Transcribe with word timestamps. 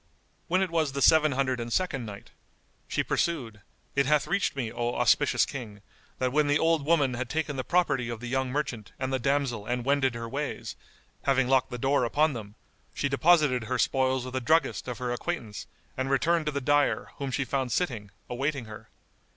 When 0.47 0.63
it 0.63 0.71
was 0.71 0.93
the 0.93 0.99
Seven 1.03 1.33
Hundred 1.33 1.59
and 1.59 1.71
Second 1.71 2.07
Night, 2.07 2.31
She 2.87 3.03
pursued, 3.03 3.61
It 3.95 4.07
hath 4.07 4.25
reached 4.25 4.55
me, 4.55 4.71
O 4.71 4.95
auspicious 4.95 5.45
King, 5.45 5.81
that 6.17 6.31
when 6.31 6.47
the 6.47 6.57
old 6.57 6.83
woman 6.87 7.13
had 7.13 7.29
taken 7.29 7.55
the 7.55 7.63
property 7.63 8.09
of 8.09 8.19
the 8.19 8.25
young 8.27 8.49
merchant 8.49 8.93
and 8.97 9.13
the 9.13 9.19
damsel 9.19 9.67
and 9.67 9.85
wended 9.85 10.15
her 10.15 10.27
ways, 10.27 10.75
having 11.25 11.47
locked 11.47 11.69
the 11.69 11.77
door 11.77 12.03
upon 12.03 12.33
them, 12.33 12.55
she 12.95 13.09
deposited 13.09 13.65
her 13.65 13.77
spoils 13.77 14.25
with 14.25 14.35
a 14.35 14.41
druggist 14.41 14.87
of 14.87 14.97
her 14.97 15.11
acquaintance 15.11 15.67
and 15.95 16.09
returned 16.09 16.47
to 16.47 16.51
the 16.51 16.61
dyer, 16.61 17.11
whom 17.17 17.29
she 17.29 17.45
found 17.45 17.71
sitting, 17.71 18.09
awaiting 18.27 18.65
her. 18.65 18.89